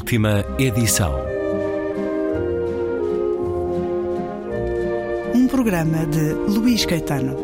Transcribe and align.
Última 0.00 0.42
edição. 0.58 1.14
Um 5.34 5.46
programa 5.46 6.06
de 6.06 6.32
Luís 6.50 6.86
Caetano. 6.86 7.36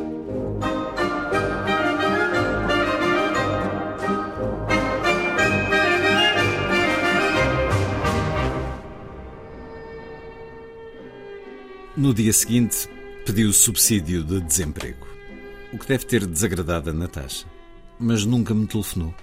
No 11.94 12.14
dia 12.14 12.32
seguinte, 12.32 12.88
pediu 13.26 13.52
subsídio 13.52 14.24
de 14.24 14.40
desemprego, 14.40 15.06
o 15.74 15.78
que 15.78 15.86
deve 15.86 16.06
ter 16.06 16.26
desagradado 16.26 16.88
a 16.88 16.92
Natasha, 16.94 17.46
mas 18.00 18.24
nunca 18.24 18.54
me 18.54 18.66
telefonou. 18.66 19.14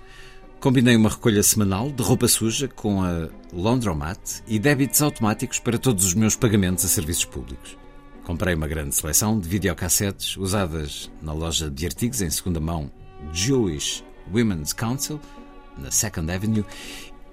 Combinei 0.64 0.96
uma 0.96 1.10
recolha 1.10 1.44
semanal 1.44 1.92
de 1.92 2.02
roupa 2.02 2.26
suja 2.26 2.70
com 2.70 3.04
a 3.04 3.28
Laundromat 3.52 4.18
e 4.48 4.58
débitos 4.58 5.02
automáticos 5.02 5.60
para 5.60 5.78
todos 5.78 6.06
os 6.06 6.14
meus 6.14 6.38
pagamentos 6.38 6.86
a 6.86 6.88
serviços 6.88 7.26
públicos. 7.26 7.78
Comprei 8.24 8.56
uma 8.56 8.66
grande 8.66 8.96
seleção 8.96 9.38
de 9.38 9.50
videocassetes 9.50 10.38
usadas 10.38 11.12
na 11.22 11.34
loja 11.34 11.70
de 11.70 11.86
artigos 11.86 12.22
em 12.22 12.30
segunda 12.30 12.62
mão 12.62 12.90
Jewish 13.34 14.06
Women's 14.34 14.72
Council, 14.72 15.20
na 15.78 15.92
Second 15.92 16.32
Avenue, 16.32 16.64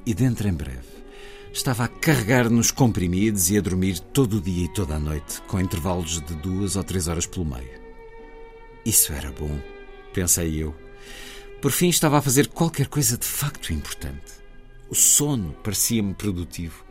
e 0.04 0.12
dentro 0.12 0.48
em 0.48 0.52
breve. 0.52 0.88
Estava 1.52 1.84
a 1.84 1.88
carregar 1.88 2.50
nos 2.50 2.72
comprimidos 2.72 3.48
e 3.48 3.56
a 3.56 3.60
dormir 3.60 4.00
todo 4.00 4.38
o 4.38 4.40
dia 4.40 4.64
e 4.64 4.74
toda 4.74 4.96
a 4.96 4.98
noite, 4.98 5.40
com 5.42 5.60
intervalos 5.60 6.20
de 6.20 6.34
duas 6.34 6.74
ou 6.74 6.82
três 6.82 7.06
horas 7.06 7.26
pelo 7.26 7.46
meio. 7.46 7.80
Isso 8.84 9.12
era 9.12 9.30
bom, 9.30 9.56
pensei 10.12 10.60
eu. 10.60 10.74
Por 11.60 11.72
fim 11.72 11.90
estava 11.90 12.16
a 12.16 12.22
fazer 12.22 12.48
qualquer 12.48 12.86
coisa 12.86 13.18
de 13.18 13.26
facto 13.26 13.70
importante. 13.70 14.32
O 14.88 14.94
sono 14.94 15.52
parecia-me 15.62 16.14
produtivo. 16.14 16.82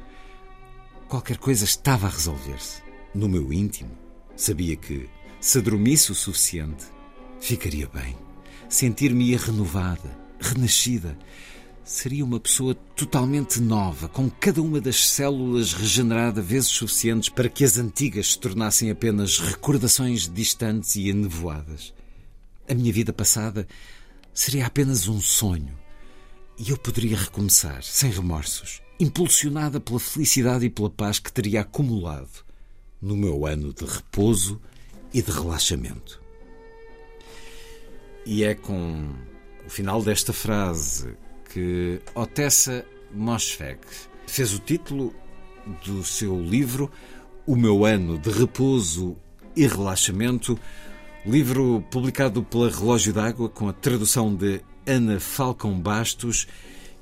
Qualquer 1.08 1.38
coisa 1.38 1.66
estava 1.66 2.06
a 2.06 2.10
resolver-se. 2.12 2.84
No 3.16 3.28
meu 3.28 3.52
íntimo, 3.52 3.90
sabia 4.36 4.76
que, 4.76 5.10
se 5.42 5.60
dormisse 5.60 6.12
o 6.12 6.16
suficiente, 6.16 6.86
ficaria 7.42 7.90
bem. 7.92 8.16
Sentir-me-ia 8.70 9.40
renovada, 9.40 10.16
renascida. 10.40 11.18
Seria 11.84 12.24
uma 12.24 12.40
pessoa 12.40 12.76
totalmente 12.76 13.60
nova, 13.60 14.08
com 14.08 14.30
cada 14.30 14.62
uma 14.62 14.80
das 14.80 15.10
células 15.10 15.74
regenerada 15.74 16.44
vezes 16.44 16.70
suficientes 16.70 17.28
para 17.28 17.50
que 17.50 17.64
as 17.64 17.80
antigas 17.80 18.34
se 18.34 18.40
tornassem 18.40 18.92
apenas 18.92 19.40
recordações 19.40 20.30
distantes 20.32 20.96
e 20.96 21.10
enevoadas. 21.10 21.92
A 22.70 22.76
minha 22.76 22.94
vida 22.94 23.12
passada 23.12 23.68
seria 24.40 24.68
apenas 24.68 25.10
um 25.10 25.20
sonho. 25.20 25.78
E 26.58 26.70
eu 26.70 26.78
poderia 26.78 27.18
recomeçar, 27.18 27.84
sem 27.84 28.10
remorsos, 28.10 28.82
impulsionada 28.98 29.82
pela 29.82 30.00
felicidade 30.00 30.66
e 30.66 30.70
pela 30.70 30.90
paz 30.90 31.20
que 31.20 31.32
teria 31.32 31.60
acumulado 31.60 32.46
no 33.02 33.18
meu 33.18 33.46
ano 33.46 33.74
de 33.74 33.84
repouso 33.84 34.62
e 35.14 35.22
de 35.22 35.30
relaxamento. 35.30 36.22
E 38.26 38.46
é 38.46 38.56
com 38.56 39.10
o 39.68 39.70
final 39.70 40.02
desta 40.02 40.32
frase 40.32 41.18
que 41.54 42.02
Otessa 42.16 42.86
Moschweg 43.14 43.82
fez 44.26 44.54
o 44.54 44.60
título 44.60 45.14
do 45.84 46.02
seu 46.02 46.42
livro 46.42 46.90
O 47.46 47.58
meu 47.58 47.84
ano 47.84 48.18
de 48.18 48.30
repouso 48.30 49.18
e 49.54 49.68
relaxamento, 49.68 50.58
livro 51.26 51.84
publicado 51.92 52.42
pela 52.44 52.70
Relógio 52.70 53.12
d'Água 53.12 53.50
com 53.50 53.68
a 53.68 53.74
tradução 53.74 54.34
de 54.34 54.62
Ana 54.86 55.20
Falcão 55.20 55.80
Bastos 55.80 56.48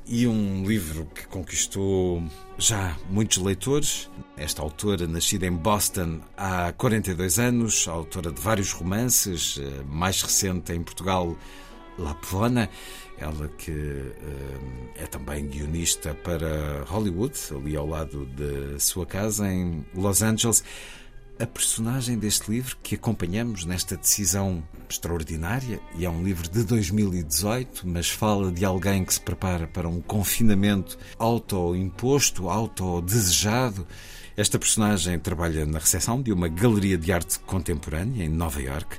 e 0.06 0.26
um 0.26 0.66
livro 0.66 1.06
que 1.14 1.28
conquistou 1.28 2.24
já 2.58 2.96
muitos 3.10 3.38
leitores. 3.38 4.10
Esta 4.36 4.62
autora, 4.62 5.06
nascida 5.08 5.46
em 5.46 5.52
Boston 5.52 6.22
há 6.36 6.72
42 6.74 7.40
anos, 7.40 7.88
autora 7.88 8.32
de 8.32 8.42
vários 8.42 8.72
romances, 8.72 9.62
mais 9.86 10.22
recente 10.22 10.74
em 10.74 10.82
Portugal, 10.82 11.38
La 12.00 12.16
Pavona, 12.16 12.70
ela 13.20 13.48
que 13.50 14.12
é 14.96 15.06
também 15.06 15.48
guionista 15.48 16.14
para 16.16 16.84
Hollywood, 16.88 17.38
ali 17.52 17.76
ao 17.76 17.88
lado 17.88 18.26
de 18.26 18.80
sua 18.80 19.06
casa 19.06 19.52
em 19.52 19.86
Los 19.94 20.22
Angeles 20.22 20.64
a 21.40 21.46
personagem 21.46 22.18
deste 22.18 22.50
livro 22.50 22.78
que 22.82 22.96
acompanhamos 22.96 23.64
nesta 23.64 23.96
decisão 23.96 24.64
extraordinária, 24.90 25.80
e 25.96 26.06
é 26.06 26.10
um 26.10 26.24
livro 26.24 26.50
de 26.50 26.64
2018, 26.64 27.88
mas 27.88 28.10
fala 28.10 28.52
de 28.52 28.66
alguém 28.66 29.06
que 29.06 29.14
se 29.14 29.22
prepara 29.22 29.68
para 29.68 29.88
um 29.88 30.02
confinamento 30.02 30.98
auto-imposto, 31.20 32.50
auto-desejado. 32.50 33.86
Esta 34.36 34.58
personagem 34.58 35.20
trabalha 35.20 35.66
na 35.66 35.80
recepção 35.80 36.22
de 36.22 36.32
uma 36.32 36.48
galeria 36.48 36.98
de 36.98 37.12
arte 37.12 37.40
contemporânea 37.40 38.24
em 38.24 38.30
Nova 38.30 38.62
York. 38.62 38.98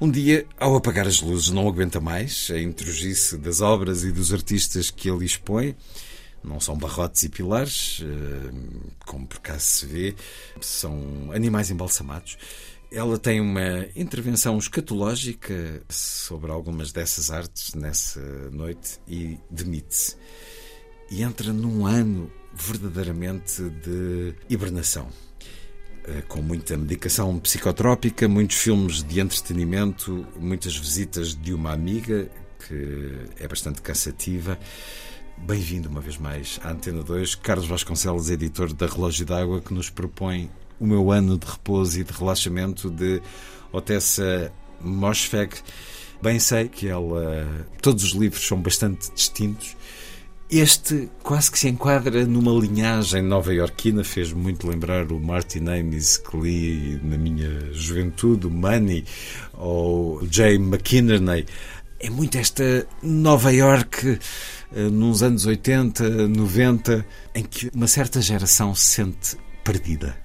Um 0.00 0.10
dia, 0.10 0.46
ao 0.58 0.76
apagar 0.76 1.06
as 1.06 1.20
luzes, 1.20 1.50
não 1.50 1.68
aguenta 1.68 2.00
mais 2.00 2.50
a 2.52 2.58
intrugice 2.58 3.36
das 3.36 3.60
obras 3.60 4.04
e 4.04 4.12
dos 4.12 4.32
artistas 4.32 4.90
que 4.90 5.10
ele 5.10 5.24
expõe 5.24 5.74
não 6.46 6.60
são 6.60 6.76
barrotes 6.78 7.24
e 7.24 7.28
pilares, 7.28 8.00
eh, 8.02 8.94
como 9.04 9.26
por 9.26 9.38
acaso 9.38 9.64
se 9.64 9.86
vê, 9.86 10.14
são 10.60 11.30
animais 11.32 11.70
embalsamados. 11.70 12.38
Ela 12.90 13.18
tem 13.18 13.40
uma 13.40 13.86
intervenção 13.96 14.56
escatológica 14.56 15.82
sobre 15.88 16.52
algumas 16.52 16.92
dessas 16.92 17.30
artes 17.30 17.74
nessa 17.74 18.20
noite 18.50 19.00
e 19.08 19.38
demite-se. 19.50 20.16
E 21.10 21.22
entra 21.22 21.52
num 21.52 21.84
ano 21.84 22.30
verdadeiramente 22.54 23.62
de 23.62 24.34
hibernação. 24.48 25.08
Eh, 26.04 26.22
com 26.28 26.40
muita 26.40 26.76
medicação 26.76 27.36
psicotrópica, 27.40 28.28
muitos 28.28 28.56
filmes 28.56 29.02
de 29.02 29.18
entretenimento, 29.18 30.24
muitas 30.38 30.76
visitas 30.76 31.34
de 31.34 31.52
uma 31.52 31.72
amiga 31.72 32.30
que 32.66 33.42
é 33.42 33.48
bastante 33.48 33.82
cansativa. 33.82 34.58
Bem-vindo 35.38 35.88
uma 35.88 36.00
vez 36.00 36.18
mais 36.18 36.58
à 36.64 36.70
Antena 36.70 37.02
2, 37.02 37.36
Carlos 37.36 37.68
Vasconcelos, 37.68 38.30
editor 38.30 38.72
da 38.72 38.86
Relógio 38.86 39.24
d'Água, 39.24 39.60
que 39.60 39.72
nos 39.72 39.90
propõe 39.90 40.50
o 40.80 40.86
meu 40.86 41.12
ano 41.12 41.38
de 41.38 41.46
repouso 41.46 42.00
e 42.00 42.04
de 42.04 42.12
relaxamento 42.12 42.90
de 42.90 43.22
Otessa 43.70 44.50
Moschweg. 44.80 45.54
Bem 46.20 46.40
sei 46.40 46.68
que 46.68 46.88
ela. 46.88 47.46
Todos 47.80 48.02
os 48.02 48.10
livros 48.10 48.44
são 48.44 48.60
bastante 48.60 49.12
distintos. 49.12 49.76
Este 50.48 51.08
quase 51.24 51.50
que 51.50 51.58
se 51.58 51.68
enquadra 51.68 52.24
numa 52.24 52.52
linhagem 52.52 53.20
nova-iorquina, 53.20 54.04
fez 54.04 54.32
muito 54.32 54.68
lembrar 54.68 55.10
o 55.10 55.18
Martin 55.18 55.66
Amis 55.66 56.18
que 56.18 56.36
li 56.36 57.00
na 57.02 57.18
minha 57.18 57.72
juventude, 57.72 58.46
o 58.46 58.50
Money, 58.50 59.04
ou 59.52 60.22
o 60.22 60.28
Jay 60.30 60.54
McInerney. 60.54 61.46
É 61.98 62.10
muito 62.10 62.36
esta 62.36 62.86
Nova 63.02 63.50
York 63.52 64.18
eh, 64.74 64.90
nos 64.90 65.22
anos 65.22 65.46
80, 65.46 66.28
90, 66.28 67.06
em 67.34 67.42
que 67.42 67.70
uma 67.74 67.86
certa 67.86 68.20
geração 68.20 68.74
se 68.74 68.86
sente 68.86 69.36
perdida. 69.64 70.16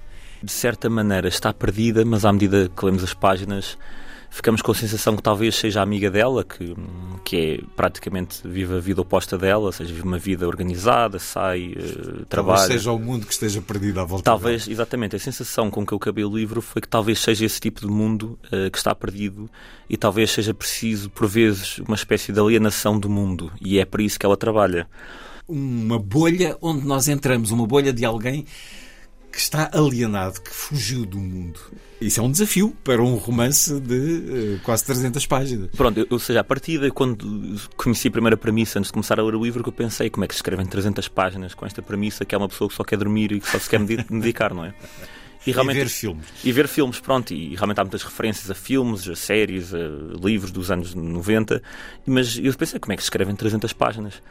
De 0.44 0.52
certa 0.52 0.90
maneira 0.90 1.28
está 1.28 1.54
perdida, 1.54 2.04
mas 2.04 2.26
à 2.26 2.34
medida 2.34 2.70
que 2.76 2.86
lemos 2.86 3.04
as 3.04 3.14
páginas 3.14 3.78
ficamos 4.32 4.62
com 4.62 4.72
a 4.72 4.76
sensação 4.76 5.16
que 5.16 5.22
talvez 5.22 5.56
seja 5.56 5.82
amiga 5.82 6.10
dela, 6.10 6.44
que, 6.44 6.74
que 7.32 7.38
é 7.38 7.66
praticamente 7.78 8.46
vive 8.46 8.76
a 8.76 8.80
vida 8.82 9.00
oposta 9.00 9.38
dela, 9.38 9.64
ou 9.64 9.72
seja, 9.72 9.94
vive 9.94 10.06
uma 10.06 10.18
vida 10.18 10.46
organizada, 10.46 11.18
sai, 11.18 11.78
uh, 11.78 12.26
trabalha. 12.26 12.58
Talvez 12.58 12.82
seja 12.82 12.92
o 12.92 13.00
mundo 13.00 13.26
que 13.26 13.32
esteja 13.32 13.62
perdido 13.62 14.02
à 14.02 14.04
volta 14.04 14.26
Talvez, 14.26 14.64
dela. 14.66 14.74
exatamente. 14.74 15.16
A 15.16 15.20
sensação 15.20 15.72
com 15.72 15.86
que 15.86 15.94
eu 15.94 15.96
acabei 15.96 16.26
o 16.26 16.36
livro 16.36 16.62
foi 16.62 16.82
que 16.82 16.90
talvez 16.90 17.20
seja 17.20 17.46
esse 17.46 17.58
tipo 17.58 17.80
de 17.80 17.88
mundo 17.88 18.38
uh, 18.48 18.70
que 18.70 18.78
está 18.78 18.94
perdido 18.94 19.50
e 19.90 19.96
talvez 19.96 20.30
seja 20.30 20.54
preciso, 20.54 21.10
por 21.10 21.26
vezes, 21.26 21.78
uma 21.78 21.96
espécie 21.96 22.34
de 22.34 22.40
alienação 22.42 23.00
do 23.00 23.10
mundo. 23.10 23.50
E 23.62 23.80
é 23.80 23.86
para 23.86 24.04
isso 24.04 24.20
que 24.20 24.26
ela 24.26 24.36
trabalha. 24.36 24.86
Uma 25.48 25.98
bolha 25.98 26.58
onde 26.62 26.86
nós 26.86 27.08
entramos, 27.08 27.50
uma 27.50 27.66
bolha 27.66 27.94
de 27.94 28.04
alguém 28.04 28.46
que 29.32 29.40
está 29.40 29.70
alienado, 29.74 30.42
que 30.42 30.52
fugiu 30.52 31.06
do 31.06 31.18
mundo. 31.18 31.60
Isso 32.02 32.20
é 32.20 32.24
um 32.24 32.32
desafio 32.32 32.76
para 32.84 33.02
um 33.02 33.16
romance 33.16 33.80
de 33.80 34.56
uh, 34.56 34.60
quase 34.64 34.84
300 34.86 35.26
páginas. 35.28 35.70
Pronto, 35.72 36.06
ou 36.10 36.20
seja, 36.20 36.40
a 36.40 36.44
partida, 36.44 36.90
quando 36.92 37.60
conheci 37.78 38.08
a 38.08 38.12
primeira 38.12 38.36
premissa 38.36 38.80
antes 38.80 38.90
de 38.90 38.94
começar 38.94 39.20
a 39.20 39.24
ler 39.24 39.36
o 39.36 39.44
livro, 39.44 39.62
que 39.64 39.70
eu 39.70 39.74
pensei 39.74 40.10
como 40.10 40.26
é 40.26 40.28
que 40.28 40.34
se 40.34 40.40
escrevem 40.40 40.66
300 40.66 41.08
páginas 41.08 41.54
com 41.54 41.66
esta 41.66 41.82
premissa 41.82 42.26
que 42.26 42.34
é 42.34 42.38
uma 42.38 42.50
pessoa 42.50 42.70
que 42.70 42.76
só 42.76 42.84
quer 42.84 42.98
dormir 42.98 43.32
e 43.32 43.40
que 43.40 43.50
só 43.50 43.60
se 43.60 43.70
quer 43.70 43.80
medicar, 44.10 44.54
não 44.54 44.66
é? 44.66 44.74
E, 45.46 45.52
realmente, 45.52 45.78
e 45.78 45.80
ver 45.80 45.90
filmes. 45.90 46.26
E 46.44 46.52
ver 46.52 46.68
filmes, 46.68 47.00
pronto. 47.00 47.34
E 47.34 47.56
realmente 47.56 47.80
há 47.80 47.84
muitas 47.84 48.04
referências 48.04 48.52
a 48.52 48.54
filmes, 48.54 49.08
a 49.08 49.16
séries, 49.16 49.74
a 49.74 49.80
livros 50.24 50.52
dos 50.52 50.70
anos 50.70 50.94
90. 50.94 51.62
Mas 52.06 52.38
eu 52.38 52.54
pensei, 52.54 52.80
como 52.80 52.94
é 52.94 52.96
que 52.96 53.02
se 53.02 53.08
escrevem 53.08 53.36
300 53.36 53.74
páginas? 53.74 54.22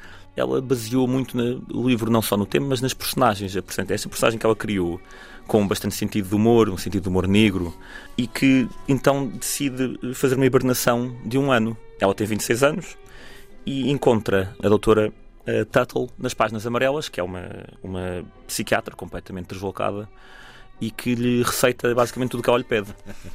Ela 0.41 0.61
baseou 0.61 1.07
muito 1.07 1.37
no 1.37 1.89
livro, 1.89 2.11
não 2.11 2.23
só 2.23 2.37
no 2.37 2.47
tema, 2.47 2.69
mas 2.69 2.81
nas 2.81 2.95
personagens. 2.95 3.53
Portanto, 3.55 3.91
esta 3.91 4.09
personagem 4.09 4.39
que 4.39 4.47
ela 4.47 4.57
criou 4.57 5.01
com 5.47 5.67
bastante 5.67 5.95
sentido 5.95 6.29
de 6.29 6.35
humor, 6.35 6.69
um 6.69 6.77
sentido 6.77 7.03
de 7.03 7.09
humor 7.09 7.27
negro, 7.27 7.75
e 8.17 8.27
que 8.27 8.69
então 8.89 9.27
decide 9.27 9.99
fazer 10.15 10.37
uma 10.37 10.47
hibernação 10.47 11.17
de 11.25 11.37
um 11.37 11.51
ano. 11.51 11.77
Ela 12.01 12.15
tem 12.15 12.27
26 12.27 12.63
anos 12.63 12.97
e 13.67 13.91
encontra 13.91 14.55
a 14.63 14.69
doutora 14.69 15.13
uh, 15.47 15.65
Tuttle 15.67 16.09
nas 16.19 16.35
páginas 16.35 16.67
amarelas, 16.67 17.09
que 17.09 17.21
é 17.21 17.23
uma, 17.23 17.49
uma 17.83 18.25
psiquiatra 18.47 18.95
completamente 18.95 19.49
deslocada 19.49 20.09
e 20.81 20.91
que 20.91 21.15
lhe 21.15 21.43
receita 21.43 21.95
basicamente 21.95 22.31
tudo 22.31 22.41
o 22.41 22.43
que 22.43 22.49
ela 22.49 22.59
lhe 22.59 22.65
pede. 22.65 22.89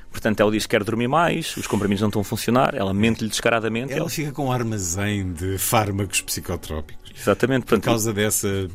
Portanto, 0.09 0.39
ela 0.39 0.51
diz 0.51 0.63
que 0.65 0.69
quer 0.69 0.83
dormir 0.83 1.07
mais, 1.07 1.56
os 1.57 1.68
comprimidos 1.68 2.01
não 2.01 2.09
estão 2.09 2.21
a 2.21 2.25
funcionar, 2.25 2.74
ela 2.74 2.94
mente-lhe 2.94 3.30
descaradamente. 3.30 3.92
Ela, 3.92 4.01
ela, 4.01 4.09
fica 4.09 4.31
com 4.31 4.47
um 4.47 4.51
armazém 4.51 5.31
de 5.31 5.57
fármacos 5.57 6.21
psicotrópicos. 6.21 7.12
Exatamente. 7.15 7.65
Portanto, 7.65 7.83
por 7.83 7.89
causa 7.89 8.12
dessa 8.12 8.68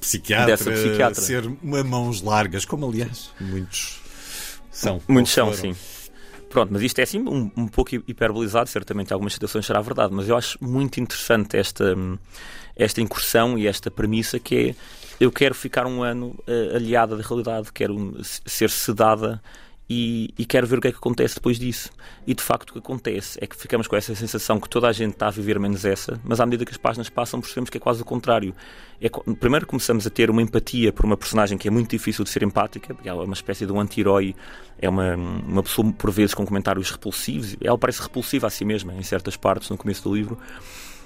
psiquiatra, 0.00 0.46
dessa 0.46 0.70
psiquiatra 0.70 1.20
ser 1.20 1.46
uma 1.62 1.84
mãos 1.84 2.22
largas, 2.22 2.64
como 2.64 2.86
aliás 2.86 3.30
muitos 3.40 4.00
são. 4.70 5.00
Muitos 5.06 5.32
são, 5.32 5.52
sim. 5.52 5.74
Pronto, 6.50 6.72
mas 6.72 6.82
isto 6.82 6.98
é 7.00 7.02
assim 7.02 7.18
um, 7.18 7.50
um 7.56 7.66
pouco 7.66 7.94
hiperbolizado, 7.94 8.68
certamente 8.68 9.10
em 9.10 9.12
algumas 9.12 9.32
situações 9.32 9.66
será 9.66 9.80
verdade, 9.80 10.14
mas 10.14 10.28
eu 10.28 10.36
acho 10.36 10.56
muito 10.62 11.00
interessante 11.00 11.56
esta, 11.56 11.96
esta 12.76 13.00
incursão 13.00 13.58
e 13.58 13.66
esta 13.66 13.90
premissa 13.90 14.38
que 14.38 14.56
é 14.56 14.74
eu 15.20 15.30
quero 15.30 15.54
ficar 15.54 15.86
um 15.86 16.02
ano 16.02 16.36
uh, 16.48 16.76
aliada 16.76 17.16
da 17.16 17.22
realidade, 17.22 17.72
quero 17.72 18.16
ser 18.22 18.70
sedada 18.70 19.40
e, 19.88 20.32
e, 20.38 20.46
quero 20.46 20.66
ver 20.66 20.78
o 20.78 20.80
que 20.80 20.88
é 20.88 20.90
que 20.90 20.96
acontece 20.96 21.34
depois 21.34 21.58
disso. 21.58 21.90
E 22.26 22.32
de 22.32 22.42
facto 22.42 22.70
o 22.70 22.72
que 22.72 22.78
acontece 22.78 23.38
é 23.40 23.46
que 23.46 23.54
ficamos 23.54 23.86
com 23.86 23.94
essa 23.94 24.14
sensação 24.14 24.58
que 24.58 24.68
toda 24.68 24.88
a 24.88 24.92
gente 24.92 25.12
está 25.12 25.26
a 25.26 25.30
viver 25.30 25.58
menos 25.58 25.84
essa, 25.84 26.18
mas 26.24 26.40
à 26.40 26.46
medida 26.46 26.64
que 26.64 26.70
as 26.70 26.78
páginas 26.78 27.10
passam 27.10 27.38
percebemos 27.38 27.68
que 27.68 27.76
é 27.76 27.80
quase 27.80 28.00
o 28.00 28.04
contrário. 28.04 28.54
É, 28.98 29.10
primeiro 29.34 29.66
começamos 29.66 30.06
a 30.06 30.10
ter 30.10 30.30
uma 30.30 30.40
empatia 30.40 30.90
por 30.90 31.04
uma 31.04 31.18
personagem 31.18 31.58
que 31.58 31.68
é 31.68 31.70
muito 31.70 31.90
difícil 31.90 32.24
de 32.24 32.30
ser 32.30 32.42
empática, 32.42 32.96
ela 33.04 33.22
é 33.22 33.24
uma 33.26 33.34
espécie 33.34 33.66
de 33.66 33.72
um 33.72 33.78
anti-herói, 33.78 34.34
é 34.78 34.88
uma, 34.88 35.14
uma 35.16 35.62
pessoa 35.62 35.92
por 35.92 36.10
vezes 36.10 36.34
com 36.34 36.46
comentários 36.46 36.90
repulsivos, 36.90 37.54
ela 37.60 37.76
parece 37.76 38.00
repulsiva 38.00 38.46
a 38.46 38.50
si 38.50 38.64
mesma 38.64 38.94
em 38.94 39.02
certas 39.02 39.36
partes 39.36 39.68
no 39.68 39.76
começo 39.76 40.02
do 40.02 40.14
livro. 40.14 40.38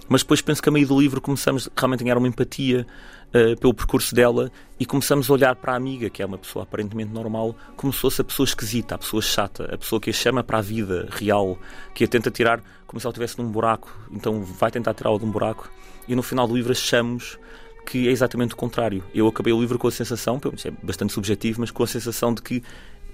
Mas 0.09 0.23
depois 0.23 0.41
penso 0.41 0.63
que 0.63 0.69
a 0.69 0.73
meio 0.73 0.87
do 0.87 0.99
livro 0.99 1.21
começamos 1.21 1.69
realmente 1.77 2.01
a 2.01 2.05
ganhar 2.05 2.19
uma 2.19 2.29
empatia 2.29 2.87
uh, 3.29 3.61
pelo 3.61 3.75
percurso 3.75 4.15
dela 4.15 4.51
e 4.81 4.87
começamos 4.87 5.29
a 5.29 5.33
olhar 5.33 5.55
para 5.57 5.75
a 5.75 5.77
amiga, 5.77 6.09
que 6.09 6.23
é 6.23 6.27
uma 6.27 6.39
pessoa 6.39 6.63
aparentemente 6.63 7.13
normal, 7.13 7.55
como 7.77 7.93
se 7.93 8.01
fosse 8.01 8.21
a 8.21 8.25
pessoa 8.25 8.45
esquisita, 8.45 8.95
a 8.95 8.99
pessoa 8.99 9.21
chata, 9.21 9.65
a 9.73 9.77
pessoa 9.77 10.01
que 10.01 10.11
a 10.11 10.13
chama 10.13 10.43
para 10.43 10.59
a 10.59 10.63
vida 10.63 11.09
real, 11.11 11.59
que 11.95 12.05
a 12.05 12.09
tenta 12.09 12.31
tirar 12.31 12.63
como 12.87 12.99
se 12.99 13.07
ela 13.07 13.13
estivesse 13.13 13.39
num 13.39 13.51
buraco, 13.51 13.95
então 14.11 14.43
vai 14.43 14.71
tentar 14.71 14.95
tirá-la 14.95 15.19
de 15.19 15.25
um 15.25 15.31
buraco. 15.31 15.71
E 16.09 16.17
no 16.17 16.23
final 16.23 16.49
do 16.49 16.57
livro 16.57 16.73
achamos 16.73 17.39
que 17.85 18.09
é 18.09 18.11
exatamente 18.11 18.55
o 18.55 18.57
contrário. 18.57 19.05
Eu 19.15 19.27
acabei 19.29 19.53
o 19.53 19.61
livro 19.61 19.79
com 19.79 19.89
a 19.89 19.91
sensação, 19.91 20.41
é 20.65 20.71
bastante 20.83 21.13
subjetivo, 21.13 21.61
mas 21.61 21.71
com 21.71 21.83
a 21.83 21.87
sensação 21.87 22.33
de 22.33 22.41
que 22.41 22.63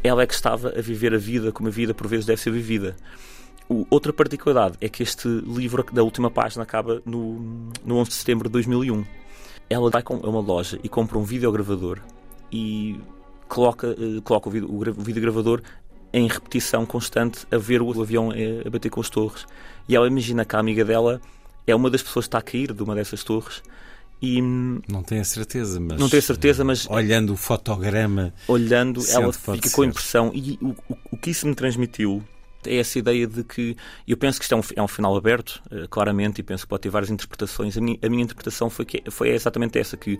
ela 0.02 0.22
é 0.22 0.26
que 0.26 0.34
estava 0.34 0.68
a 0.68 0.82
viver 0.82 1.14
a 1.14 1.18
vida 1.18 1.50
como 1.50 1.68
a 1.68 1.72
vida 1.72 1.94
por 1.94 2.06
vezes 2.06 2.26
deve 2.26 2.40
ser 2.40 2.50
vivida. 2.50 2.94
O, 3.68 3.86
outra 3.90 4.12
particularidade 4.12 4.76
é 4.80 4.88
que 4.88 5.02
este 5.02 5.28
livro 5.28 5.84
da 5.92 6.02
última 6.02 6.30
página 6.30 6.62
acaba 6.62 7.02
no, 7.04 7.70
no 7.84 7.96
11 7.96 8.10
de 8.10 8.16
setembro 8.16 8.48
de 8.48 8.52
2001. 8.52 9.04
Ela 9.70 9.90
vai 9.90 10.02
a 10.06 10.28
uma 10.28 10.40
loja 10.40 10.78
e 10.82 10.88
compra 10.88 11.18
um 11.18 11.24
videogravador 11.24 12.00
e 12.52 13.00
coloca, 13.48 13.88
uh, 13.88 14.20
coloca 14.22 14.48
o, 14.48 14.52
video, 14.52 14.70
o 14.70 15.02
videogravador 15.02 15.62
em 16.12 16.28
repetição 16.28 16.84
constante 16.84 17.46
a 17.50 17.56
ver 17.56 17.80
o 17.82 18.00
avião 18.00 18.30
a, 18.30 18.66
a 18.66 18.70
bater 18.70 18.90
com 18.90 19.00
as 19.00 19.08
torres. 19.08 19.46
E 19.88 19.96
ela 19.96 20.06
imagina 20.06 20.44
que 20.44 20.54
a 20.54 20.58
amiga 20.58 20.84
dela 20.84 21.20
é 21.66 21.74
uma 21.74 21.90
das 21.90 22.02
pessoas 22.02 22.26
que 22.26 22.28
está 22.28 22.38
a 22.38 22.42
cair 22.42 22.72
de 22.72 22.82
uma 22.82 22.94
dessas 22.94 23.24
torres 23.24 23.62
e 24.22 24.40
não 24.40 25.02
tenho 25.02 25.20
a 25.20 25.24
certeza, 25.24 25.78
mas 25.80 25.98
não 25.98 26.08
tenho 26.08 26.22
certeza, 26.22 26.64
mas 26.64 26.88
olhando 26.88 27.32
o 27.32 27.36
fotograma, 27.36 28.32
olhando, 28.48 29.02
ela 29.10 29.32
fica 29.32 29.70
com 29.70 29.82
a 29.82 29.86
impressão 29.86 30.30
e 30.32 30.58
o, 30.62 30.68
o, 30.88 30.96
o 31.12 31.16
que 31.16 31.30
isso 31.30 31.46
me 31.46 31.54
transmitiu 31.54 32.22
é 32.66 32.76
essa 32.76 32.98
ideia 32.98 33.26
de 33.26 33.44
que 33.44 33.76
eu 34.06 34.16
penso 34.16 34.38
que 34.38 34.44
isto 34.44 34.54
é 34.54 34.58
um, 34.58 34.62
é 34.76 34.82
um 34.82 34.88
final 34.88 35.16
aberto, 35.16 35.62
uh, 35.70 35.88
claramente, 35.88 36.40
e 36.40 36.42
penso 36.42 36.64
que 36.64 36.68
pode 36.68 36.82
ter 36.82 36.88
várias 36.88 37.10
interpretações. 37.10 37.76
A 37.76 37.80
minha, 37.80 37.98
a 38.02 38.08
minha 38.08 38.22
interpretação 38.22 38.70
foi, 38.70 38.84
que, 38.84 39.02
foi 39.10 39.30
exatamente 39.30 39.78
essa: 39.78 39.96
que 39.96 40.18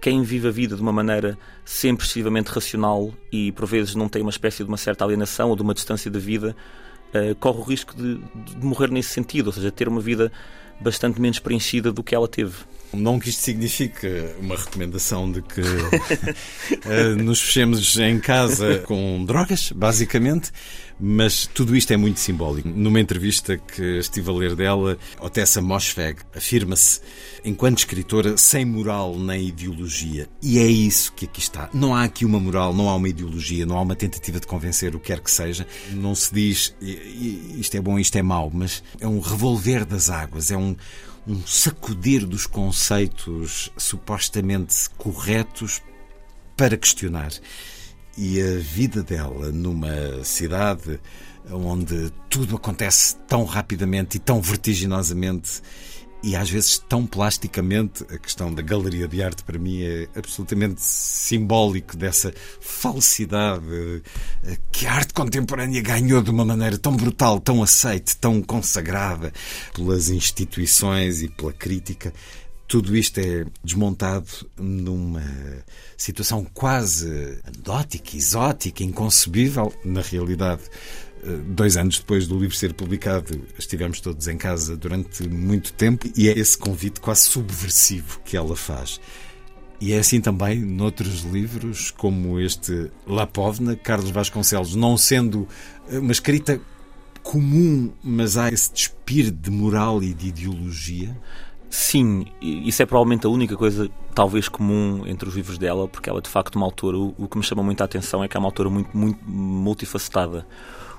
quem 0.00 0.22
vive 0.22 0.48
a 0.48 0.50
vida 0.50 0.76
de 0.76 0.82
uma 0.82 0.92
maneira 0.92 1.38
sempre 1.64 2.04
excessivamente 2.04 2.50
racional 2.50 3.12
e 3.32 3.52
por 3.52 3.66
vezes 3.66 3.94
não 3.94 4.08
tem 4.08 4.22
uma 4.22 4.30
espécie 4.30 4.62
de 4.62 4.68
uma 4.68 4.76
certa 4.76 5.04
alienação 5.04 5.50
ou 5.50 5.56
de 5.56 5.62
uma 5.62 5.74
distância 5.74 6.10
da 6.10 6.18
vida, 6.18 6.54
uh, 7.14 7.34
corre 7.36 7.58
o 7.58 7.62
risco 7.62 7.96
de, 7.96 8.16
de 8.16 8.64
morrer 8.64 8.90
nesse 8.90 9.10
sentido, 9.10 9.48
ou 9.48 9.52
seja, 9.52 9.70
ter 9.70 9.88
uma 9.88 10.00
vida 10.00 10.30
bastante 10.80 11.20
menos 11.20 11.38
preenchida 11.38 11.92
do 11.92 12.02
que 12.02 12.14
ela 12.14 12.28
teve. 12.28 12.54
Não 12.92 13.18
que 13.18 13.28
isto 13.28 13.42
signifique 13.42 14.06
uma 14.40 14.56
recomendação 14.56 15.30
de 15.30 15.42
que 15.42 15.60
uh, 15.60 17.16
nos 17.22 17.40
fechemos 17.40 17.98
em 17.98 18.18
casa 18.18 18.78
com 18.80 19.24
drogas, 19.24 19.72
basicamente, 19.72 20.50
mas 20.98 21.46
tudo 21.46 21.76
isto 21.76 21.92
é 21.92 21.96
muito 21.96 22.20
simbólico. 22.20 22.68
Numa 22.68 22.98
entrevista 22.98 23.58
que 23.58 23.98
estive 23.98 24.30
a 24.30 24.32
ler 24.32 24.56
dela, 24.56 24.98
Otessa 25.20 25.60
Moshfegh 25.60 26.16
afirma-se 26.34 27.00
enquanto 27.44 27.78
escritora 27.78 28.36
sem 28.36 28.64
moral 28.64 29.18
nem 29.18 29.48
ideologia. 29.48 30.28
E 30.42 30.58
é 30.58 30.66
isso 30.66 31.12
que 31.12 31.26
aqui 31.26 31.40
está. 31.40 31.68
Não 31.74 31.94
há 31.94 32.04
aqui 32.04 32.24
uma 32.24 32.40
moral, 32.40 32.72
não 32.72 32.88
há 32.88 32.94
uma 32.94 33.08
ideologia, 33.08 33.66
não 33.66 33.76
há 33.76 33.82
uma 33.82 33.96
tentativa 33.96 34.40
de 34.40 34.46
convencer 34.46 34.94
o 34.94 35.00
que 35.00 35.08
quer 35.08 35.20
que 35.20 35.30
seja. 35.30 35.66
Não 35.90 36.14
se 36.14 36.32
diz 36.32 36.74
isto 36.80 37.76
é 37.76 37.80
bom, 37.80 37.98
isto 37.98 38.16
é 38.16 38.22
mau, 38.22 38.50
mas 38.52 38.82
é 39.00 39.06
um 39.06 39.20
revolver 39.20 39.84
das 39.84 40.08
águas, 40.08 40.50
é 40.50 40.56
um 40.56 40.74
um 41.26 41.44
sacudir 41.46 42.24
dos 42.26 42.46
conceitos 42.46 43.72
supostamente 43.76 44.88
corretos 44.96 45.82
para 46.56 46.76
questionar. 46.76 47.32
E 48.16 48.40
a 48.40 48.58
vida 48.58 49.02
dela 49.02 49.50
numa 49.52 50.24
cidade 50.24 50.98
onde 51.50 52.10
tudo 52.30 52.56
acontece 52.56 53.16
tão 53.28 53.44
rapidamente 53.44 54.16
e 54.16 54.20
tão 54.20 54.40
vertiginosamente 54.40 55.60
e 56.26 56.34
às 56.34 56.50
vezes 56.50 56.76
tão 56.88 57.06
plasticamente, 57.06 58.02
a 58.12 58.18
questão 58.18 58.52
da 58.52 58.60
galeria 58.60 59.06
de 59.06 59.22
arte 59.22 59.44
para 59.44 59.60
mim 59.60 59.84
é 59.84 60.08
absolutamente 60.16 60.82
simbólico 60.82 61.96
dessa 61.96 62.34
falsidade 62.60 63.64
eh, 64.44 64.58
que 64.72 64.88
a 64.88 64.94
arte 64.94 65.14
contemporânea 65.14 65.80
ganhou 65.80 66.20
de 66.20 66.30
uma 66.30 66.44
maneira 66.44 66.76
tão 66.78 66.96
brutal, 66.96 67.38
tão 67.38 67.62
aceite, 67.62 68.16
tão 68.16 68.42
consagrada 68.42 69.32
pelas 69.72 70.08
instituições 70.08 71.22
e 71.22 71.28
pela 71.28 71.52
crítica. 71.52 72.12
Tudo 72.66 72.96
isto 72.96 73.20
é 73.20 73.46
desmontado 73.62 74.26
numa 74.58 75.22
situação 75.96 76.44
quase 76.52 77.38
anedótica, 77.44 78.16
exótica, 78.16 78.82
inconcebível, 78.82 79.72
na 79.84 80.00
realidade 80.00 80.62
dois 81.46 81.76
anos 81.76 81.98
depois 81.98 82.26
do 82.26 82.38
livro 82.38 82.56
ser 82.56 82.72
publicado, 82.74 83.42
estivemos 83.58 84.00
todos 84.00 84.28
em 84.28 84.36
casa 84.36 84.76
durante 84.76 85.28
muito 85.28 85.72
tempo 85.72 86.08
e 86.16 86.28
é 86.28 86.38
esse 86.38 86.56
convite 86.56 87.00
quase 87.00 87.22
subversivo 87.22 88.20
que 88.24 88.36
ela 88.36 88.56
faz. 88.56 89.00
E 89.80 89.92
é 89.92 89.98
assim 89.98 90.20
também 90.20 90.58
noutros 90.58 91.22
livros, 91.22 91.90
como 91.90 92.40
este 92.40 92.90
Lapovna, 93.06 93.76
Carlos 93.76 94.10
Vasconcelos, 94.10 94.74
não 94.74 94.96
sendo 94.96 95.46
uma 95.90 96.12
escrita 96.12 96.60
comum, 97.22 97.92
mas 98.02 98.36
há 98.36 98.48
esse 98.48 98.72
despir 98.72 99.30
de 99.30 99.50
moral 99.50 100.02
e 100.02 100.14
de 100.14 100.28
ideologia. 100.28 101.14
Sim, 101.68 102.26
isso 102.40 102.82
é 102.82 102.86
provavelmente 102.86 103.26
a 103.26 103.28
única 103.28 103.56
coisa, 103.56 103.90
talvez 104.14 104.48
comum 104.48 105.02
entre 105.06 105.28
os 105.28 105.34
livros 105.34 105.58
dela, 105.58 105.86
porque 105.88 106.08
ela 106.08 106.20
é 106.20 106.22
de 106.22 106.28
facto 106.28 106.56
uma 106.56 106.64
autora. 106.64 106.96
O 106.96 107.28
que 107.28 107.36
me 107.36 107.42
chama 107.42 107.62
muita 107.62 107.84
atenção 107.84 108.24
é 108.24 108.28
que 108.28 108.36
é 108.36 108.40
uma 108.40 108.48
autora 108.48 108.70
muito, 108.70 108.96
muito 108.96 109.18
multifacetada. 109.28 110.46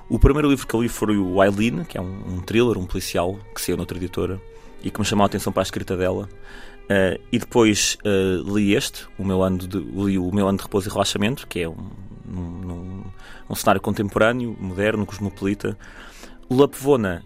O 0.08 0.18
primeiro 0.18 0.48
livro 0.48 0.66
que 0.66 0.74
eu 0.74 0.82
li 0.82 0.88
foi 0.88 1.18
o 1.18 1.42
Eileen, 1.42 1.84
que 1.84 1.98
é 1.98 2.00
um, 2.00 2.36
um 2.36 2.40
thriller, 2.40 2.78
um 2.78 2.86
policial, 2.86 3.38
que 3.54 3.60
saiu 3.60 3.76
noutra 3.76 3.98
editora 3.98 4.40
e 4.82 4.90
que 4.90 4.98
me 4.98 5.04
chamou 5.04 5.24
a 5.24 5.26
atenção 5.26 5.52
para 5.52 5.60
a 5.60 5.64
escrita 5.64 5.96
dela. 5.96 6.28
Uh, 6.84 7.20
e 7.30 7.38
depois 7.38 7.98
uh, 8.06 8.56
li 8.56 8.74
este, 8.74 9.06
o 9.18 9.24
meu 9.24 9.42
ano 9.42 9.58
de, 9.58 9.78
li 9.78 10.18
o 10.18 10.32
meu 10.32 10.48
ano 10.48 10.56
de 10.56 10.64
repouso 10.64 10.88
e 10.88 10.92
relaxamento, 10.92 11.46
que 11.46 11.60
é 11.60 11.68
um, 11.68 11.90
um, 12.26 13.04
um 13.50 13.54
cenário 13.54 13.82
contemporâneo, 13.82 14.56
moderno, 14.58 15.04
cosmopolita. 15.04 15.76
Lapvona 16.50 17.22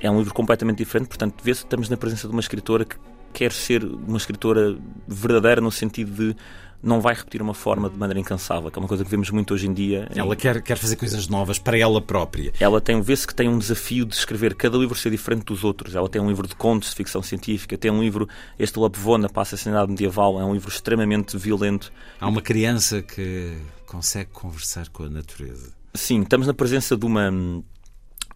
é 0.00 0.10
um 0.10 0.18
livro 0.18 0.34
completamente 0.34 0.78
diferente, 0.78 1.08
portanto, 1.08 1.34
vê-se 1.42 1.60
que 1.60 1.66
estamos 1.66 1.88
na 1.88 1.96
presença 1.96 2.28
de 2.28 2.34
uma 2.34 2.40
escritora 2.40 2.84
que 2.84 2.96
quer 3.32 3.52
ser 3.52 3.84
uma 3.84 4.18
escritora 4.18 4.76
verdadeira 5.06 5.60
no 5.60 5.70
sentido 5.70 6.12
de 6.12 6.36
não 6.82 7.00
vai 7.00 7.14
repetir 7.14 7.40
uma 7.40 7.54
forma 7.54 7.88
de 7.88 7.96
maneira 7.96 8.18
incansável, 8.18 8.70
que 8.70 8.78
é 8.78 8.80
uma 8.80 8.88
coisa 8.88 9.04
que 9.04 9.10
vemos 9.10 9.30
muito 9.30 9.54
hoje 9.54 9.68
em 9.68 9.72
dia. 9.72 10.08
Ela 10.14 10.34
quer, 10.34 10.60
quer 10.60 10.76
fazer 10.76 10.96
coisas 10.96 11.28
novas 11.28 11.58
para 11.58 11.78
ela 11.78 12.02
própria. 12.02 12.52
Ela 12.58 12.80
tem, 12.80 13.00
vê-se 13.00 13.26
que 13.26 13.34
tem 13.34 13.48
um 13.48 13.58
desafio 13.58 14.04
de 14.04 14.14
escrever 14.14 14.54
cada 14.56 14.76
livro 14.76 14.94
ser 14.96 15.10
diferente 15.10 15.44
dos 15.44 15.62
outros. 15.62 15.94
Ela 15.94 16.08
tem 16.08 16.20
um 16.20 16.28
livro 16.28 16.46
de 16.48 16.56
contos 16.56 16.90
de 16.90 16.96
ficção 16.96 17.22
científica, 17.22 17.78
tem 17.78 17.90
um 17.90 18.02
livro, 18.02 18.28
este 18.58 18.78
Labvona 18.78 19.28
passa 19.28 19.54
a 19.54 19.58
cidade 19.58 19.90
medieval, 19.90 20.40
é 20.40 20.44
um 20.44 20.54
livro 20.54 20.68
extremamente 20.68 21.36
violento. 21.36 21.92
Há 22.20 22.28
uma 22.28 22.42
criança 22.42 23.00
que 23.00 23.56
consegue 23.86 24.30
conversar 24.30 24.88
com 24.88 25.04
a 25.04 25.08
natureza. 25.08 25.72
Sim, 25.94 26.22
estamos 26.22 26.46
na 26.46 26.54
presença 26.54 26.96
de 26.96 27.06
uma 27.06 27.30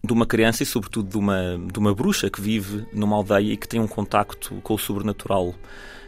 de 0.03 0.13
uma 0.13 0.25
criança 0.25 0.63
e 0.63 0.65
sobretudo 0.65 1.09
de 1.09 1.17
uma 1.17 1.59
de 1.71 1.79
uma 1.79 1.93
bruxa 1.93 2.29
que 2.29 2.39
vive 2.41 2.85
numa 2.93 3.15
aldeia 3.15 3.53
e 3.53 3.57
que 3.57 3.67
tem 3.67 3.79
um 3.79 3.87
contacto 3.87 4.55
com 4.63 4.73
o 4.73 4.77
sobrenatural. 4.77 5.49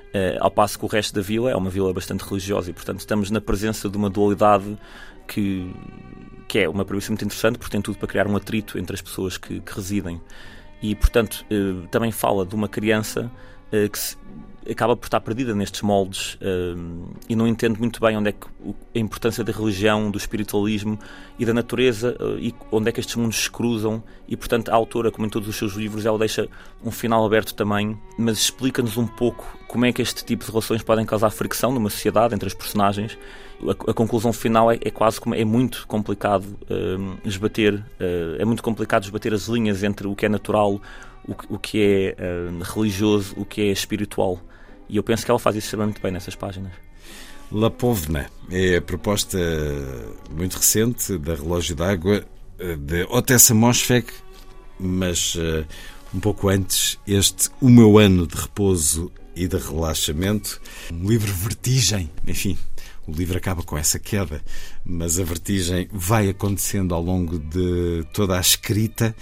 Uh, 0.09 0.39
ao 0.39 0.49
passo 0.49 0.79
que 0.79 0.85
o 0.85 0.87
resto 0.87 1.13
da 1.13 1.21
vila 1.21 1.51
é 1.51 1.55
uma 1.55 1.69
vila 1.69 1.93
bastante 1.93 2.21
religiosa 2.21 2.71
e, 2.71 2.73
portanto, 2.73 2.99
estamos 2.99 3.29
na 3.29 3.39
presença 3.39 3.87
de 3.87 3.95
uma 3.95 4.09
dualidade 4.09 4.75
que, 5.27 5.71
que 6.47 6.57
é 6.57 6.67
uma 6.67 6.83
premissa 6.83 7.11
muito 7.11 7.23
interessante, 7.23 7.59
porque 7.59 7.71
tem 7.71 7.79
tudo 7.79 7.99
para 7.99 8.07
criar 8.07 8.25
um 8.25 8.35
atrito 8.35 8.79
entre 8.79 8.95
as 8.95 9.01
pessoas 9.03 9.37
que, 9.37 9.59
que 9.59 9.71
residem. 9.71 10.19
E, 10.81 10.95
portanto, 10.95 11.45
uh, 11.51 11.87
também 11.89 12.11
fala 12.11 12.43
de 12.43 12.55
uma 12.55 12.67
criança 12.67 13.31
que 13.91 13.99
se, 13.99 14.17
acaba 14.71 14.95
por 14.95 15.05
estar 15.05 15.19
perdida 15.19 15.55
nestes 15.55 15.81
moldes 15.81 16.35
uh, 16.35 17.09
e 17.27 17.35
não 17.35 17.47
entende 17.47 17.79
muito 17.79 17.99
bem 17.99 18.15
onde 18.15 18.29
é 18.29 18.31
que 18.31 18.47
a 18.95 18.99
importância 18.99 19.43
da 19.43 19.51
religião, 19.51 20.11
do 20.11 20.17
espiritualismo 20.17 20.99
e 21.37 21.45
da 21.45 21.53
natureza 21.53 22.15
uh, 22.19 22.37
e 22.37 22.53
onde 22.71 22.89
é 22.89 22.91
que 22.91 22.99
estes 22.99 23.15
mundos 23.15 23.37
se 23.43 23.49
cruzam 23.49 24.03
e 24.27 24.37
portanto 24.37 24.69
a 24.69 24.75
autora, 24.75 25.11
como 25.11 25.25
em 25.25 25.29
todos 25.29 25.47
os 25.49 25.55
seus 25.55 25.73
livros, 25.73 26.05
ela 26.05 26.19
deixa 26.19 26.47
um 26.83 26.91
final 26.91 27.25
aberto 27.25 27.53
também, 27.55 27.97
mas 28.17 28.37
explica-nos 28.37 28.97
um 28.97 29.07
pouco 29.07 29.57
como 29.67 29.85
é 29.85 29.91
que 29.91 30.01
este 30.01 30.23
tipo 30.23 30.45
de 30.45 30.51
relações 30.51 30.83
podem 30.83 31.05
causar 31.05 31.29
fricção 31.31 31.71
numa 31.71 31.89
sociedade 31.89 32.35
entre 32.35 32.47
as 32.47 32.53
personagens. 32.53 33.17
A, 33.61 33.91
a 33.91 33.93
conclusão 33.93 34.31
final 34.31 34.71
é, 34.71 34.75
é, 34.81 34.91
quase 34.91 35.19
como 35.19 35.35
é 35.35 35.43
muito 35.43 35.85
complicado 35.87 36.45
uh, 36.45 37.17
esbater, 37.25 37.83
é 38.37 38.45
muito 38.45 38.63
complicado 38.63 39.03
esbater 39.03 39.33
as 39.33 39.47
linhas 39.47 39.83
entre 39.83 40.07
o 40.07 40.15
que 40.15 40.25
é 40.25 40.29
natural, 40.29 40.79
o, 41.49 41.59
que 41.59 41.81
é 41.83 42.15
religioso, 42.63 43.35
o 43.37 43.45
que 43.45 43.61
é 43.61 43.65
espiritual. 43.65 44.39
E 44.89 44.97
eu 44.97 45.03
penso 45.03 45.23
que 45.23 45.31
ela 45.31 45.39
faz 45.39 45.55
isso 45.55 45.67
extremamente 45.67 46.01
bem 46.01 46.11
nessas 46.11 46.35
páginas. 46.35 46.73
La 47.51 47.69
Povna 47.69 48.29
é 48.49 48.77
a 48.77 48.81
proposta 48.81 49.37
muito 50.31 50.57
recente 50.57 51.17
da 51.17 51.35
Relógio 51.35 51.75
d'Água 51.75 52.25
de 52.77 53.03
Otessa 53.09 53.53
Mosfeg, 53.53 54.07
mas 54.79 55.35
uh, 55.35 55.65
um 56.13 56.19
pouco 56.19 56.49
antes 56.49 56.99
este 57.07 57.49
O 57.61 57.69
Meu 57.69 57.97
Ano 57.97 58.27
de 58.27 58.35
Repouso 58.35 59.11
e 59.35 59.47
de 59.47 59.57
Relaxamento, 59.57 60.59
um 60.91 61.07
livro 61.07 61.33
vertigem, 61.33 62.11
enfim, 62.27 62.57
o 63.07 63.11
livro 63.11 63.37
acaba 63.37 63.63
com 63.63 63.77
essa 63.77 63.97
queda, 63.97 64.43
mas 64.85 65.19
a 65.19 65.23
vertigem 65.23 65.87
vai 65.91 66.29
acontecendo 66.29 66.93
ao 66.93 67.01
longo 67.01 67.39
de 67.39 68.05
toda 68.13 68.37
a 68.37 68.41
escrita. 68.41 69.15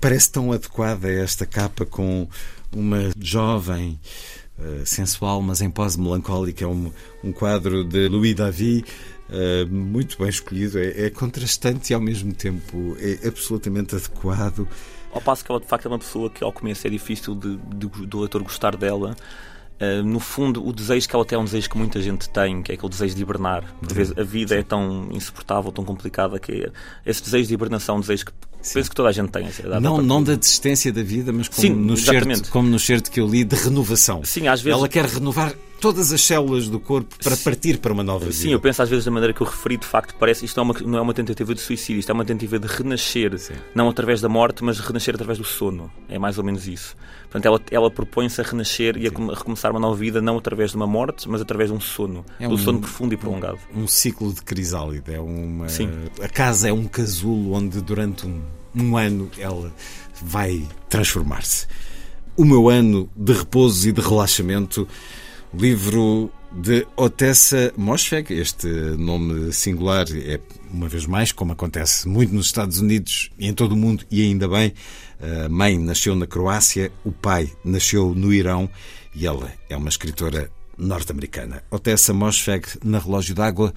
Parece 0.00 0.32
tão 0.32 0.52
adequada 0.52 1.10
esta 1.10 1.46
capa 1.46 1.86
com 1.86 2.28
uma 2.72 3.10
jovem 3.18 4.00
uh, 4.58 4.84
sensual, 4.84 5.42
mas 5.42 5.60
em 5.60 5.70
pose 5.70 6.00
melancólica. 6.00 6.64
É 6.64 6.68
um, 6.68 6.92
um 7.22 7.32
quadro 7.32 7.84
de 7.84 8.08
Louis 8.08 8.34
David. 8.34 8.84
Uh, 9.28 9.66
muito 9.74 10.18
bem 10.18 10.28
escolhido, 10.28 10.78
é, 10.78 11.06
é, 11.06 11.10
contrastante 11.10 11.92
e 11.92 11.94
ao 11.94 12.00
mesmo 12.00 12.32
tempo 12.32 12.96
é 13.00 13.26
absolutamente 13.26 13.96
adequado. 13.96 14.68
Ao 15.12 15.20
passo 15.20 15.44
que 15.44 15.50
ela 15.50 15.60
de 15.60 15.66
facto 15.66 15.86
é 15.86 15.88
uma 15.88 15.98
pessoa 15.98 16.30
que 16.30 16.44
ao 16.44 16.52
começo 16.52 16.86
é 16.86 16.90
difícil 16.90 17.34
de, 17.34 17.56
de, 17.56 17.86
do 18.06 18.20
leitor 18.20 18.42
gostar 18.42 18.76
dela, 18.76 19.16
Uh, 19.78 20.02
no 20.02 20.18
fundo, 20.18 20.66
o 20.66 20.72
desejo 20.72 21.06
que 21.06 21.14
ela 21.14 21.24
tem 21.24 21.36
é 21.36 21.38
um 21.38 21.44
desejo 21.44 21.68
que 21.68 21.76
muita 21.76 22.00
gente 22.00 22.30
tem, 22.30 22.62
que 22.62 22.72
é 22.72 22.74
aquele 22.74 22.88
desejo 22.88 23.14
de 23.14 23.20
hibernar. 23.22 23.62
Por 23.78 23.92
vezes 23.92 24.16
a 24.16 24.22
vida 24.22 24.54
é 24.58 24.62
tão 24.62 25.08
insuportável, 25.12 25.70
tão 25.70 25.84
complicada, 25.84 26.38
que 26.38 26.52
é 26.52 26.72
esse 27.04 27.22
desejo 27.22 27.48
de 27.48 27.54
hibernação 27.54 27.96
é 27.96 27.98
um 27.98 28.00
desejo 28.00 28.26
que. 28.26 28.32
Penso 28.74 28.90
que 28.90 28.96
toda 28.96 29.08
a 29.08 29.12
gente 29.12 29.30
tem. 29.30 29.48
Não, 29.80 30.02
não 30.02 30.22
da 30.22 30.34
desistência 30.34 30.92
da 30.92 31.02
vida, 31.02 31.32
mas 31.32 31.48
como, 31.48 31.60
Sim, 31.60 31.74
no 31.74 31.96
certo, 31.96 32.50
como 32.50 32.68
no 32.68 32.78
certo 32.78 33.10
que 33.10 33.20
eu 33.20 33.26
li, 33.26 33.44
de 33.44 33.56
renovação. 33.56 34.22
Sim, 34.24 34.48
às 34.48 34.60
vezes... 34.60 34.78
Ela 34.78 34.88
quer 34.88 35.04
renovar 35.04 35.54
todas 35.80 36.12
as 36.12 36.20
células 36.22 36.68
do 36.68 36.80
corpo 36.80 37.16
para 37.22 37.36
partir 37.36 37.78
para 37.78 37.92
uma 37.92 38.02
nova 38.02 38.26
vida. 38.26 38.36
Sim, 38.36 38.52
eu 38.52 38.60
penso 38.60 38.82
às 38.82 38.88
vezes 38.88 39.04
da 39.04 39.10
maneira 39.10 39.32
que 39.32 39.40
eu 39.40 39.46
referi, 39.46 39.76
de 39.76 39.86
facto, 39.86 40.14
parece 40.18 40.44
isto 40.44 40.56
não 40.56 40.70
é 40.70 40.72
uma, 40.72 40.90
não 40.90 40.98
é 40.98 41.02
uma 41.02 41.14
tentativa 41.14 41.54
de 41.54 41.60
suicídio, 41.60 42.00
isto 42.00 42.10
é 42.10 42.12
uma 42.12 42.24
tentativa 42.24 42.58
de 42.58 42.66
renascer, 42.66 43.38
Sim. 43.38 43.54
não 43.74 43.88
através 43.88 44.20
da 44.20 44.28
morte, 44.28 44.64
mas 44.64 44.78
renascer 44.78 45.14
através 45.14 45.38
do 45.38 45.44
sono. 45.44 45.90
É 46.08 46.18
mais 46.18 46.38
ou 46.38 46.44
menos 46.44 46.66
isso. 46.66 46.96
Portanto, 47.24 47.46
ela, 47.46 47.60
ela 47.70 47.90
propõe-se 47.90 48.40
a 48.40 48.44
renascer 48.44 48.96
e 48.96 49.06
a, 49.06 49.10
recomeçar 49.10 49.70
uma 49.70 49.80
nova 49.80 49.96
vida, 49.96 50.22
não 50.22 50.38
através 50.38 50.70
de 50.70 50.76
uma 50.76 50.86
morte, 50.86 51.28
mas 51.28 51.40
através 51.40 51.70
de 51.70 51.76
um 51.76 51.80
sono. 51.80 52.24
É 52.40 52.48
um 52.48 52.56
sono 52.56 52.80
profundo 52.80 53.14
e 53.14 53.16
prolongado. 53.16 53.58
Um, 53.74 53.82
um 53.82 53.88
ciclo 53.88 54.32
de 54.32 54.42
crisálida. 54.42 55.12
É 55.12 55.20
uma, 55.20 55.68
Sim. 55.68 55.90
A 56.22 56.28
casa 56.28 56.68
é 56.68 56.72
um 56.72 56.86
casulo 56.86 57.52
onde 57.52 57.80
durante 57.80 58.26
um, 58.26 58.40
um 58.74 58.96
ano 58.96 59.30
ela 59.38 59.72
vai 60.22 60.66
transformar-se. 60.88 61.66
O 62.36 62.44
meu 62.44 62.68
ano 62.68 63.10
de 63.16 63.32
repouso 63.32 63.88
e 63.88 63.92
de 63.92 64.00
relaxamento 64.00 64.86
livro 65.56 66.30
de 66.52 66.86
Otessa 66.96 67.72
Mosfeg. 67.76 68.32
Este 68.32 68.66
nome 68.98 69.52
singular 69.52 70.06
é, 70.12 70.40
uma 70.70 70.88
vez 70.88 71.06
mais, 71.06 71.32
como 71.32 71.52
acontece 71.52 72.08
muito 72.08 72.34
nos 72.34 72.46
Estados 72.46 72.78
Unidos 72.78 73.30
e 73.38 73.46
em 73.46 73.54
todo 73.54 73.72
o 73.72 73.76
mundo, 73.76 74.04
e 74.10 74.22
ainda 74.22 74.46
bem, 74.48 74.74
a 75.44 75.48
mãe 75.48 75.78
nasceu 75.78 76.14
na 76.14 76.26
Croácia, 76.26 76.92
o 77.04 77.12
pai 77.12 77.50
nasceu 77.64 78.14
no 78.14 78.32
Irão 78.32 78.68
e 79.14 79.26
ela 79.26 79.50
é 79.68 79.76
uma 79.76 79.88
escritora 79.88 80.50
norte-americana. 80.76 81.62
Otessa 81.70 82.12
Mosfeg, 82.12 82.66
na 82.84 82.98
Relógio 82.98 83.34
d'Água, 83.34 83.72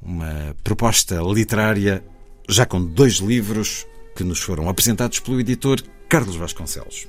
uma 0.00 0.54
proposta 0.62 1.20
literária 1.20 2.04
já 2.48 2.64
com 2.64 2.84
dois 2.84 3.14
livros 3.14 3.84
que 4.14 4.22
nos 4.22 4.40
foram 4.40 4.68
apresentados 4.68 5.18
pelo 5.18 5.40
editor 5.40 5.82
Carlos 6.08 6.36
Vasconcelos. 6.36 7.08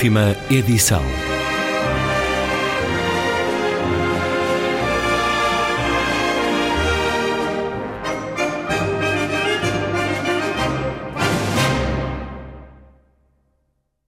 Última 0.00 0.34
edição. 0.48 1.29